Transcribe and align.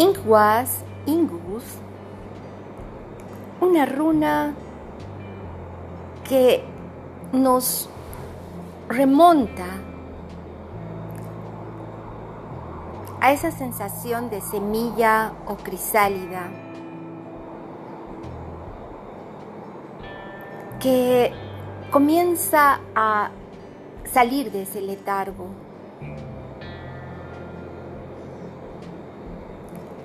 Ingwas 0.00 0.82
Ingus, 1.04 1.62
una 3.60 3.84
runa 3.84 4.54
que 6.26 6.64
nos 7.34 7.86
remonta 8.88 9.66
a 13.20 13.32
esa 13.32 13.50
sensación 13.50 14.30
de 14.30 14.40
semilla 14.40 15.34
o 15.46 15.56
crisálida 15.56 16.48
que 20.80 21.30
comienza 21.90 22.80
a 22.94 23.28
salir 24.10 24.50
de 24.50 24.62
ese 24.62 24.80
letargo. 24.80 25.48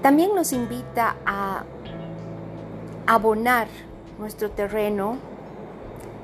También 0.05 0.35
nos 0.35 0.53
invita 0.53 1.15
a 1.25 1.63
abonar 3.07 3.67
nuestro 4.19 4.51
terreno 4.51 5.17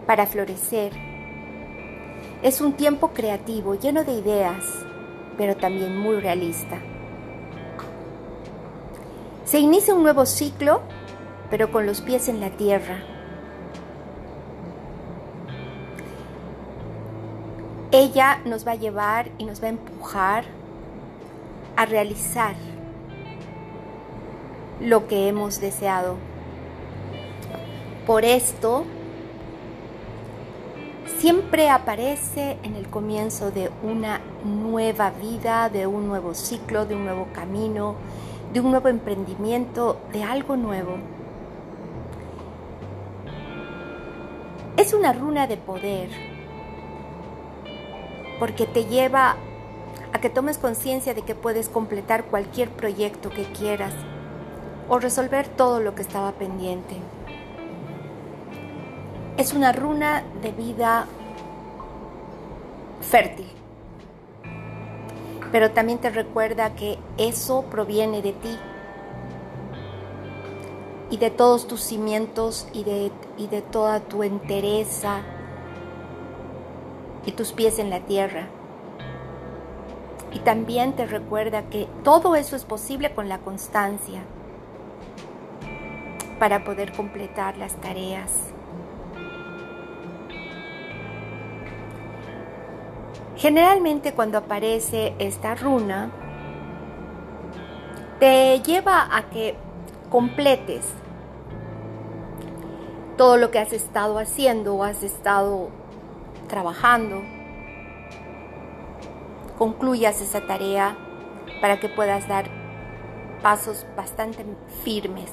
para 0.06 0.28
florecer. 0.28 0.94
Es 2.44 2.62
un 2.62 2.74
tiempo 2.74 3.08
creativo, 3.08 3.74
lleno 3.74 4.04
de 4.04 4.12
ideas, 4.14 4.64
pero 5.36 5.58
también 5.58 5.98
muy 5.98 6.18
realista. 6.18 6.78
Se 9.46 9.58
inicia 9.58 9.96
un 9.96 10.04
nuevo 10.04 10.28
ciclo, 10.28 10.84
pero 11.50 11.72
con 11.72 11.88
los 11.88 12.02
pies 12.02 12.30
en 12.30 12.40
la 12.40 12.52
tierra. 12.52 13.00
Ella 17.90 18.42
nos 18.46 18.68
va 18.68 18.74
a 18.74 18.76
llevar 18.76 19.32
y 19.40 19.46
nos 19.46 19.60
va 19.60 19.66
a 19.66 19.70
empujar 19.72 20.44
a 21.76 21.88
realizar 21.88 22.54
lo 24.82 25.08
que 25.08 25.28
hemos 25.28 25.62
deseado. 25.62 26.16
Por 28.06 28.26
esto, 28.26 28.86
siempre 31.20 31.70
aparece 31.70 32.58
en 32.64 32.76
el 32.76 32.88
comienzo 32.88 33.52
de 33.52 33.70
una 33.84 34.22
nueva 34.44 35.12
vida, 35.12 35.70
de 35.70 35.86
un 35.86 36.08
nuevo 36.08 36.34
ciclo, 36.34 36.86
de 36.86 36.96
un 36.96 37.06
nuevo 37.06 37.28
camino, 37.32 37.96
de 38.54 38.60
un 38.60 38.72
nuevo 38.72 38.90
emprendimiento, 38.90 40.00
de 40.12 40.24
algo 40.24 40.58
nuevo. 40.58 40.96
Es 44.78 44.94
una 44.94 45.14
runa 45.14 45.46
de 45.46 45.58
poder, 45.58 46.10
porque 48.40 48.66
te 48.66 48.86
lleva 48.86 49.36
a 50.12 50.20
que 50.20 50.32
tomes 50.32 50.58
conciencia 50.58 51.14
de 51.14 51.22
que 51.22 51.36
puedes 51.36 51.70
completar 51.70 52.26
cualquier 52.26 52.70
proyecto 52.70 53.30
que 53.30 53.44
quieras 53.44 53.94
o 54.90 55.00
resolver 55.00 55.48
todo 55.48 55.80
lo 55.80 55.96
que 55.96 56.02
estaba 56.02 56.32
pendiente. 56.34 56.96
Es 59.38 59.54
una 59.54 59.72
runa 59.72 60.24
de 60.42 60.52
vida 60.52 61.06
fértil, 63.02 63.48
pero 65.52 65.72
también 65.72 66.00
te 66.00 66.10
recuerda 66.10 66.76
que 66.76 66.98
eso 67.18 67.64
proviene 67.64 68.22
de 68.22 68.34
ti 68.34 68.58
y 71.10 71.18
de 71.18 71.30
todos 71.30 71.68
tus 71.68 71.82
cimientos 71.82 72.68
y 72.74 72.84
de, 72.84 73.12
y 73.38 73.48
de 73.48 73.62
toda 73.62 74.00
tu 74.00 74.24
entereza 74.24 75.22
y 77.26 77.32
tus 77.34 77.52
pies 77.52 77.80
en 77.80 77.90
la 77.90 78.02
tierra. 78.02 78.48
Y 80.32 80.40
también 80.40 80.94
te 80.94 81.06
recuerda 81.06 81.64
que 81.64 81.88
todo 82.04 82.36
eso 82.36 82.56
es 82.56 82.64
posible 82.64 83.14
con 83.14 83.28
la 83.28 83.40
constancia 83.40 84.22
para 86.42 86.64
poder 86.64 86.92
completar 86.94 87.56
las 87.58 87.76
tareas. 87.76 88.32
Generalmente 93.38 94.14
cuando 94.14 94.40
aparece 94.40 95.14
esta 95.20 95.54
runa, 95.54 96.10
te 98.20 98.60
lleva 98.62 99.16
a 99.16 99.30
que 99.30 99.56
completes 100.10 100.90
todo 103.18 103.38
lo 103.38 103.52
que 103.52 103.60
has 103.60 103.72
estado 103.72 104.18
haciendo 104.18 104.74
o 104.74 104.84
has 104.84 105.04
estado 105.04 105.70
trabajando, 106.48 107.22
concluyas 109.60 110.20
esa 110.22 110.48
tarea 110.48 110.98
para 111.62 111.80
que 111.80 111.88
puedas 111.88 112.28
dar 112.28 112.46
pasos 113.44 113.86
bastante 113.96 114.44
firmes. 114.84 115.30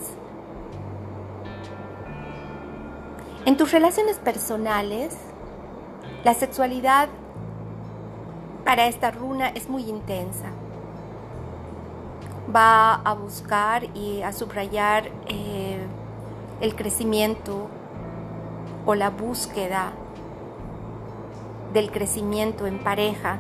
En 3.45 3.57
tus 3.57 3.73
relaciones 3.73 4.17
personales, 4.19 5.17
la 6.25 6.35
sexualidad 6.35 7.09
para 8.65 8.87
esta 8.87 9.11
runa 9.11 9.49
es 9.49 9.69
muy 9.69 9.85
intensa. 9.89 10.51
Va 12.55 12.95
a 12.95 13.15
buscar 13.15 13.85
y 13.97 14.23
a 14.23 14.33
subrayar 14.33 15.11
eh, 15.29 15.79
el 16.61 16.75
crecimiento 16.75 17.69
o 18.85 18.95
la 18.95 19.11
búsqueda 19.11 19.93
del 21.73 21.91
crecimiento 21.91 22.67
en 22.67 22.79
pareja. 22.79 23.39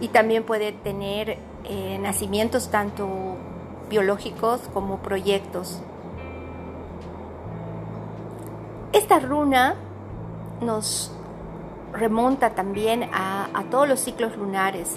Y 0.00 0.08
también 0.08 0.44
puede 0.44 0.72
tener 0.72 1.38
eh, 1.64 1.98
nacimientos 2.00 2.70
tanto 2.70 3.08
biológicos 3.88 4.60
como 4.72 4.98
proyectos. 4.98 5.82
Esta 9.00 9.18
runa 9.18 9.76
nos 10.60 11.10
remonta 11.90 12.50
también 12.50 13.08
a, 13.14 13.48
todos 13.70 13.88
los 13.88 13.98
ciclos 13.98 14.36
lunares. 14.36 14.94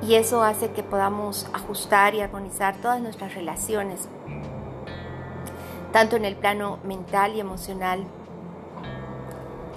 Y 0.00 0.14
eso 0.14 0.44
hace 0.44 0.70
que 0.70 0.84
podamos 0.84 1.48
ajustar 1.52 2.14
y 2.14 2.20
armonizar 2.20 2.76
todas 2.76 3.00
nuestras 3.00 3.34
relaciones 3.34 4.08
tanto 5.90 6.14
en 6.14 6.24
el 6.24 6.36
plano 6.36 6.78
mental 6.84 7.34
y 7.34 7.40
emocional. 7.40 8.04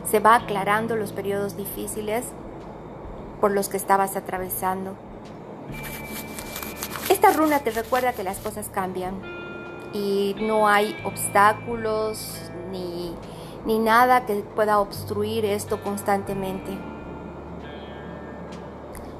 Se 0.07 0.19
va 0.19 0.35
aclarando 0.35 0.95
los 0.95 1.11
periodos 1.11 1.57
difíciles 1.57 2.23
por 3.41 3.49
los 3.49 3.67
que 3.67 3.77
estabas 3.77 4.15
atravesando. 4.15 4.95
Esta 7.09 7.33
runa 7.33 7.61
te 7.61 7.71
recuerda 7.71 8.13
que 8.13 8.23
las 8.23 8.37
cosas 8.37 8.69
cambian 8.69 9.36
y 9.93 10.35
no 10.39 10.67
hay 10.67 10.95
obstáculos 11.03 12.41
ni, 12.71 13.13
ni 13.65 13.79
nada 13.79 14.25
que 14.25 14.35
pueda 14.35 14.79
obstruir 14.79 15.45
esto 15.45 15.81
constantemente. 15.81 16.77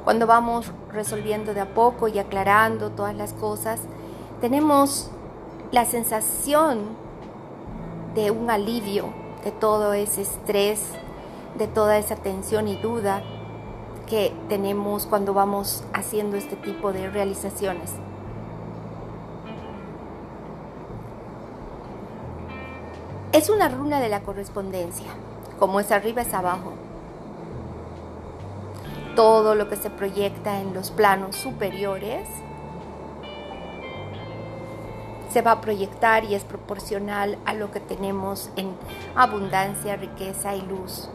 Cuando 0.03 0.25
vamos 0.25 0.72
resolviendo 0.91 1.53
de 1.53 1.61
a 1.61 1.73
poco 1.73 2.07
y 2.07 2.17
aclarando 2.17 2.91
todas 2.91 3.16
las 3.16 3.33
cosas, 3.33 3.81
tenemos 4.39 5.11
la 5.72 5.85
sensación 5.85 6.95
de 8.16 8.31
un 8.31 8.50
alivio 8.50 9.13
de 9.44 9.51
todo 9.51 9.94
ese 9.94 10.22
estrés, 10.22 10.81
de 11.57 11.67
toda 11.67 11.97
esa 11.97 12.16
tensión 12.16 12.67
y 12.67 12.77
duda 12.77 13.22
que 14.07 14.33
tenemos 14.47 15.06
cuando 15.06 15.33
vamos 15.33 15.83
haciendo 15.94 16.38
este 16.38 16.56
tipo 16.56 16.94
de 16.94 17.09
realizaciones. 17.09 17.91
Es 23.38 23.51
una 23.51 23.69
runa 23.69 24.00
de 24.00 24.10
la 24.10 24.22
correspondencia, 24.22 25.12
como 25.60 25.80
es 25.80 25.92
arriba 25.92 26.24
es 26.24 26.34
abajo. 26.34 26.74
Todo 29.16 29.54
lo 29.54 29.69
que 29.69 29.75
se 29.75 29.92
proyecta 29.92 30.60
en 30.60 30.74
los 30.74 30.89
planos 30.89 31.36
superiores 31.36 32.28
se 35.31 35.44
va 35.44 35.51
a 35.51 35.62
proyectar 35.62 36.24
y 36.24 36.34
es 36.34 36.45
proporcional 36.45 37.38
a 37.45 37.54
lo 37.54 37.69
que 37.69 37.80
tenemos 37.80 38.50
en 38.56 38.75
abundancia, 39.13 39.98
riqueza 39.98 40.56
y 40.56 40.63
luz. 40.63 41.07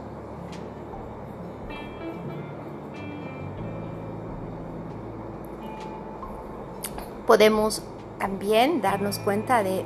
Podemos 7.27 7.83
también 8.21 8.81
darnos 8.81 9.19
cuenta 9.19 9.65
de 9.65 9.85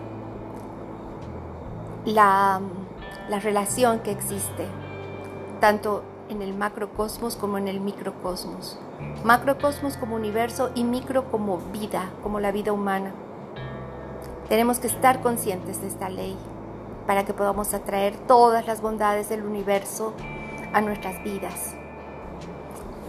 la, 2.07 2.61
la 3.29 3.41
relación 3.41 3.99
que 3.99 4.13
existe, 4.13 4.67
tanto 5.61 6.03
en 6.29 6.41
el 6.41 6.55
macrocosmos 6.55 7.37
como 7.37 7.59
en 7.59 7.69
el 7.69 7.81
microcosmos. 7.81 8.79
Macrocosmos 9.25 9.97
como 9.97 10.15
universo 10.15 10.71
y 10.75 10.85
micro 10.85 11.31
como 11.31 11.59
vida, 11.59 12.11
como 12.23 12.41
la 12.41 12.53
vida 12.53 12.73
humana. 12.73 13.13
Tenemos 14.49 14.79
que 14.79 14.87
estar 14.87 15.21
conscientes 15.21 15.81
de 15.81 15.89
esta 15.89 16.09
ley 16.09 16.37
para 17.07 17.25
que 17.25 17.35
podamos 17.35 17.75
atraer 17.75 18.17
todas 18.27 18.67
las 18.67 18.81
bondades 18.81 19.29
del 19.29 19.45
universo 19.45 20.15
a 20.73 20.81
nuestras 20.81 21.23
vidas. 21.25 21.75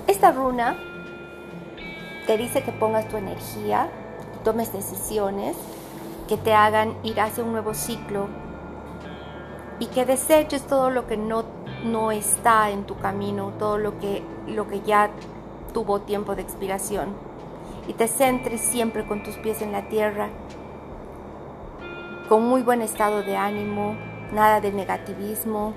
Esta 0.08 0.32
runa 0.32 0.78
te 2.26 2.38
dice 2.38 2.64
que 2.64 2.72
pongas 2.72 3.08
tu 3.08 3.18
energía, 3.18 3.90
tomes 4.44 4.74
decisiones 4.74 5.56
que 6.28 6.38
te 6.38 6.54
hagan 6.54 6.96
ir 7.04 7.20
hacia 7.22 7.44
un 7.44 7.52
nuevo 7.52 7.74
ciclo 7.74 8.28
y 9.80 9.88
que 9.88 10.06
deseches 10.06 10.66
todo 10.66 10.90
lo 10.90 11.08
que 11.08 11.18
no, 11.18 11.44
no 11.84 12.12
está 12.12 12.72
en 12.72 12.86
tu 12.86 12.98
camino, 12.98 13.54
todo 13.60 13.78
lo 13.78 14.00
que, 14.00 14.24
lo 14.48 14.68
que 14.68 14.82
ya 14.82 15.10
tuvo 15.74 16.02
tiempo 16.02 16.36
de 16.36 16.42
expiración 16.42 17.10
y 17.88 17.94
te 17.94 18.08
centres 18.08 18.62
siempre 18.62 19.06
con 19.06 19.24
tus 19.24 19.36
pies 19.36 19.62
en 19.62 19.72
la 19.72 19.88
tierra, 19.88 20.30
con 22.28 22.48
muy 22.48 22.62
buen 22.62 22.82
estado 22.82 23.24
de 23.24 23.38
ánimo, 23.38 23.96
nada 24.34 24.60
de 24.60 24.72
negativismo. 24.72 25.74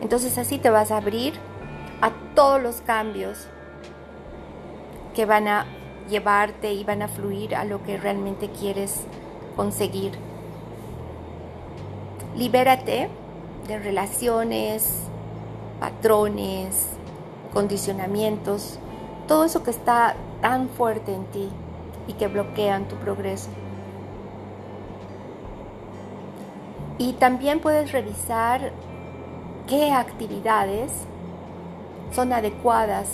Entonces 0.00 0.38
así 0.38 0.58
te 0.58 0.70
vas 0.70 0.90
a 0.90 0.98
abrir 0.98 1.34
a 2.00 2.10
todos 2.34 2.62
los 2.62 2.80
cambios 2.80 3.48
que 5.14 5.26
van 5.26 5.48
a 5.48 5.66
llevarte 6.08 6.72
y 6.72 6.84
van 6.84 7.02
a 7.02 7.08
fluir 7.08 7.54
a 7.54 7.64
lo 7.64 7.82
que 7.82 7.96
realmente 7.96 8.50
quieres 8.50 9.04
conseguir. 9.56 10.12
Libérate 12.36 13.08
de 13.68 13.78
relaciones, 13.78 15.02
patrones, 15.80 16.88
condicionamientos, 17.52 18.78
todo 19.28 19.44
eso 19.44 19.62
que 19.62 19.70
está 19.70 20.16
tan 20.40 20.68
fuerte 20.70 21.14
en 21.14 21.24
ti 21.26 21.50
y 22.08 22.14
que 22.14 22.28
bloquean 22.28 22.88
tu 22.88 22.96
progreso. 22.96 23.50
Y 26.98 27.14
también 27.14 27.60
puedes 27.60 27.92
revisar 27.92 28.72
qué 29.66 29.92
actividades 29.92 30.92
son 32.12 32.32
adecuadas 32.32 33.08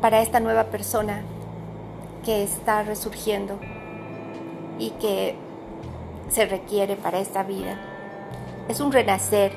para 0.00 0.20
esta 0.20 0.40
nueva 0.40 0.64
persona 0.64 1.22
que 2.24 2.42
está 2.42 2.82
resurgiendo 2.82 3.58
y 4.78 4.90
que 4.90 5.36
se 6.28 6.46
requiere 6.46 6.96
para 6.96 7.18
esta 7.18 7.42
vida. 7.42 7.78
Es 8.68 8.80
un 8.80 8.92
renacer 8.92 9.52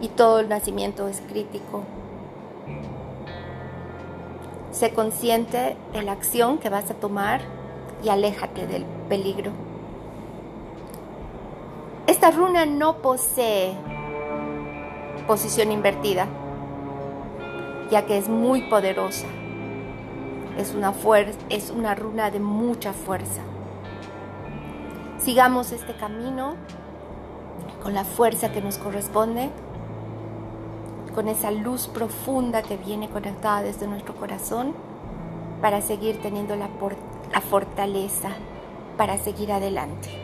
y 0.00 0.08
todo 0.08 0.40
el 0.40 0.48
nacimiento 0.48 1.08
es 1.08 1.20
crítico. 1.20 1.84
Sé 4.72 4.92
consciente 4.92 5.76
de 5.92 6.02
la 6.02 6.12
acción 6.12 6.58
que 6.58 6.68
vas 6.68 6.90
a 6.90 6.94
tomar 6.94 7.40
y 8.02 8.08
aléjate 8.08 8.66
del 8.66 8.84
peligro. 9.08 9.52
Esta 12.06 12.30
runa 12.30 12.66
no 12.66 12.98
posee 12.98 13.74
posición 15.26 15.70
invertida, 15.70 16.26
ya 17.90 18.06
que 18.06 18.18
es 18.18 18.28
muy 18.28 18.62
poderosa. 18.62 19.26
Es 20.58 20.74
una, 20.74 20.92
es 21.48 21.70
una 21.70 21.94
runa 21.94 22.30
de 22.30 22.40
mucha 22.40 22.92
fuerza. 22.92 23.42
Sigamos 25.24 25.70
este 25.70 25.94
camino 25.94 26.54
con 27.80 27.94
la 27.94 28.02
fuerza 28.02 28.50
que 28.50 28.60
nos 28.60 28.78
corresponde, 28.78 29.50
con 31.14 31.28
esa 31.28 31.52
luz 31.52 31.86
profunda 31.86 32.62
que 32.62 32.76
viene 32.76 33.08
conectada 33.08 33.62
desde 33.62 33.86
nuestro 33.86 34.16
corazón 34.16 34.74
para 35.60 35.80
seguir 35.80 36.20
teniendo 36.20 36.56
la, 36.56 36.68
la 37.32 37.40
fortaleza 37.40 38.30
para 38.96 39.16
seguir 39.16 39.52
adelante. 39.52 40.21